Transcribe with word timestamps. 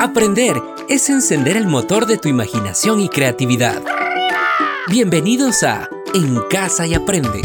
Aprender 0.00 0.56
es 0.88 1.10
encender 1.10 1.58
el 1.58 1.66
motor 1.66 2.06
de 2.06 2.16
tu 2.16 2.30
imaginación 2.30 3.00
y 3.00 3.10
creatividad. 3.10 3.82
Bienvenidos 4.88 5.62
a 5.62 5.90
En 6.14 6.40
Casa 6.48 6.86
y 6.86 6.94
Aprende. 6.94 7.42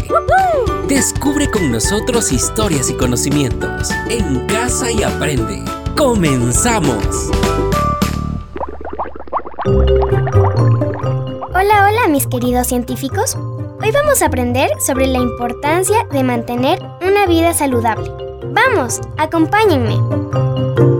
Descubre 0.88 1.50
con 1.50 1.70
nosotros 1.70 2.32
historias 2.32 2.88
y 2.88 2.94
conocimientos. 2.94 3.90
En 4.08 4.46
Casa 4.46 4.90
y 4.90 5.02
Aprende. 5.02 5.62
¡Comenzamos! 5.98 7.28
Hola, 11.52 11.90
hola 11.90 12.08
mis 12.08 12.26
queridos 12.26 12.68
científicos. 12.68 13.36
Hoy 13.82 13.90
vamos 13.92 14.22
a 14.22 14.26
aprender 14.28 14.70
sobre 14.80 15.08
la 15.08 15.18
importancia 15.18 16.06
de 16.10 16.22
mantener 16.22 16.82
una 17.06 17.26
vida 17.26 17.52
saludable. 17.52 18.10
Vamos, 18.54 19.02
acompáñenme. 19.18 20.95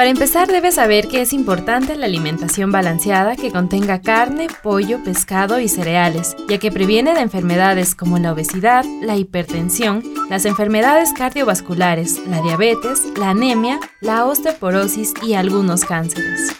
Para 0.00 0.08
empezar 0.08 0.48
debes 0.48 0.76
saber 0.76 1.08
que 1.08 1.20
es 1.20 1.34
importante 1.34 1.94
la 1.94 2.06
alimentación 2.06 2.72
balanceada 2.72 3.36
que 3.36 3.52
contenga 3.52 4.00
carne, 4.00 4.46
pollo, 4.62 5.04
pescado 5.04 5.60
y 5.60 5.68
cereales, 5.68 6.34
ya 6.48 6.56
que 6.56 6.72
previene 6.72 7.12
de 7.12 7.20
enfermedades 7.20 7.94
como 7.94 8.18
la 8.18 8.32
obesidad, 8.32 8.82
la 9.02 9.18
hipertensión, 9.18 10.02
las 10.30 10.46
enfermedades 10.46 11.12
cardiovasculares, 11.12 12.26
la 12.26 12.40
diabetes, 12.40 13.02
la 13.18 13.28
anemia, 13.28 13.78
la 14.00 14.24
osteoporosis 14.24 15.12
y 15.22 15.34
algunos 15.34 15.84
cánceres. 15.84 16.59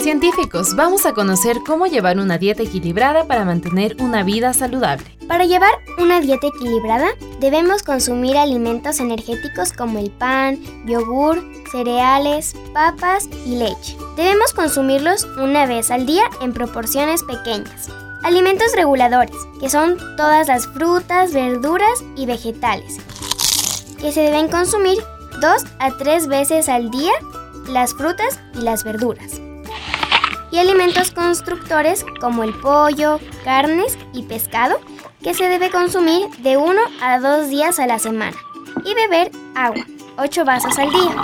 Científicos, 0.00 0.74
vamos 0.76 1.04
a 1.04 1.12
conocer 1.12 1.58
cómo 1.64 1.84
llevar 1.86 2.18
una 2.18 2.38
dieta 2.38 2.62
equilibrada 2.62 3.26
para 3.26 3.44
mantener 3.44 3.96
una 4.00 4.22
vida 4.22 4.54
saludable. 4.54 5.04
Para 5.28 5.44
llevar 5.44 5.72
una 5.98 6.22
dieta 6.22 6.46
equilibrada, 6.46 7.08
debemos 7.38 7.82
consumir 7.82 8.38
alimentos 8.38 8.98
energéticos 8.98 9.74
como 9.74 9.98
el 9.98 10.10
pan, 10.10 10.58
yogur, 10.86 11.44
cereales, 11.70 12.54
papas 12.72 13.28
y 13.44 13.56
leche. 13.56 13.94
Debemos 14.16 14.54
consumirlos 14.54 15.24
una 15.36 15.66
vez 15.66 15.90
al 15.90 16.06
día 16.06 16.24
en 16.40 16.54
proporciones 16.54 17.22
pequeñas. 17.22 17.90
Alimentos 18.22 18.72
reguladores, 18.74 19.36
que 19.60 19.68
son 19.68 19.98
todas 20.16 20.48
las 20.48 20.66
frutas, 20.66 21.34
verduras 21.34 22.02
y 22.16 22.24
vegetales, 22.24 22.96
que 24.00 24.12
se 24.12 24.22
deben 24.22 24.48
consumir 24.48 24.96
dos 25.42 25.62
a 25.78 25.90
tres 25.98 26.26
veces 26.26 26.70
al 26.70 26.90
día 26.90 27.12
las 27.68 27.92
frutas 27.92 28.40
y 28.54 28.62
las 28.62 28.82
verduras 28.82 29.42
y 30.50 30.58
alimentos 30.58 31.10
constructores 31.10 32.04
como 32.20 32.42
el 32.42 32.52
pollo, 32.54 33.20
carnes 33.44 33.98
y 34.12 34.24
pescado 34.24 34.78
que 35.22 35.34
se 35.34 35.48
debe 35.48 35.70
consumir 35.70 36.28
de 36.38 36.56
1 36.56 36.80
a 37.02 37.20
2 37.20 37.48
días 37.48 37.78
a 37.78 37.86
la 37.86 37.98
semana 37.98 38.36
y 38.84 38.94
beber 38.94 39.30
agua, 39.54 39.84
8 40.16 40.44
vasos 40.44 40.78
al 40.78 40.90
día. 40.90 41.14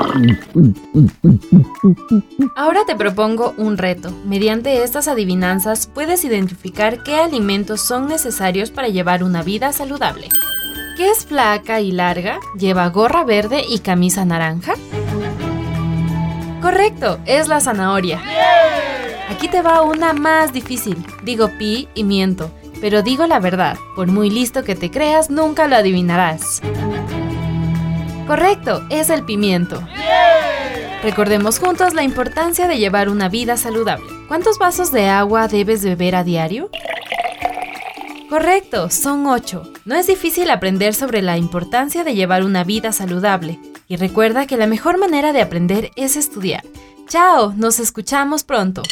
Ahora 2.56 2.80
te 2.86 2.96
propongo 2.96 3.54
un 3.56 3.78
reto. 3.78 4.10
Mediante 4.24 4.82
estas 4.82 5.08
adivinanzas 5.08 5.86
puedes 5.86 6.24
identificar 6.24 7.02
qué 7.02 7.16
alimentos 7.16 7.80
son 7.80 8.08
necesarios 8.08 8.70
para 8.70 8.88
llevar 8.88 9.22
una 9.22 9.42
vida 9.42 9.72
saludable. 9.72 10.28
¿Qué 10.96 11.10
es 11.10 11.26
flaca 11.26 11.80
y 11.80 11.92
larga? 11.92 12.38
¿Lleva 12.58 12.88
gorra 12.88 13.24
verde 13.24 13.62
y 13.68 13.80
camisa 13.80 14.24
naranja? 14.24 14.74
Correcto, 16.62 17.18
es 17.26 17.48
la 17.48 17.60
zanahoria. 17.60 18.20
Aquí 19.28 19.48
te 19.48 19.62
va 19.62 19.82
una 19.82 20.12
más 20.12 20.52
difícil. 20.52 21.04
Digo 21.22 21.50
pi 21.58 21.88
y 21.94 22.04
miento, 22.04 22.50
pero 22.80 23.02
digo 23.02 23.26
la 23.26 23.40
verdad. 23.40 23.76
Por 23.94 24.08
muy 24.08 24.30
listo 24.30 24.62
que 24.62 24.74
te 24.74 24.90
creas, 24.90 25.30
nunca 25.30 25.66
lo 25.66 25.76
adivinarás. 25.76 26.62
Correcto, 28.26 28.84
es 28.90 29.10
el 29.10 29.24
pimiento. 29.24 29.82
Recordemos 31.02 31.58
juntos 31.58 31.94
la 31.94 32.02
importancia 32.02 32.66
de 32.66 32.78
llevar 32.78 33.08
una 33.08 33.28
vida 33.28 33.56
saludable. 33.56 34.06
¿Cuántos 34.26 34.58
vasos 34.58 34.90
de 34.90 35.08
agua 35.08 35.46
debes 35.46 35.84
beber 35.84 36.16
a 36.16 36.24
diario? 36.24 36.70
Correcto, 38.28 38.90
son 38.90 39.26
8. 39.26 39.62
No 39.84 39.94
es 39.94 40.08
difícil 40.08 40.50
aprender 40.50 40.94
sobre 40.94 41.22
la 41.22 41.38
importancia 41.38 42.02
de 42.02 42.14
llevar 42.14 42.42
una 42.42 42.64
vida 42.64 42.90
saludable. 42.90 43.60
Y 43.86 43.96
recuerda 43.96 44.46
que 44.48 44.56
la 44.56 44.66
mejor 44.66 44.98
manera 44.98 45.32
de 45.32 45.40
aprender 45.40 45.92
es 45.94 46.16
estudiar. 46.16 46.64
Chao, 47.08 47.54
nos 47.56 47.78
escuchamos 47.78 48.42
pronto. 48.42 48.82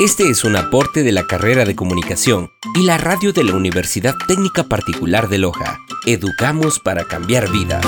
Este 0.00 0.28
es 0.28 0.44
un 0.44 0.54
aporte 0.54 1.02
de 1.02 1.12
la 1.12 1.26
carrera 1.26 1.64
de 1.64 1.74
comunicación 1.74 2.50
y 2.74 2.82
la 2.82 2.98
radio 2.98 3.32
de 3.32 3.42
la 3.42 3.54
Universidad 3.54 4.14
Técnica 4.28 4.64
Particular 4.64 5.28
de 5.28 5.38
Loja. 5.38 5.78
Educamos 6.04 6.80
para 6.80 7.04
cambiar 7.04 7.50
vidas. 7.50 7.86